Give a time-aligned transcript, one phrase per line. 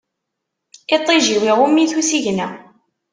[0.95, 2.47] Iṭij-iw, iɣumm-it usigna.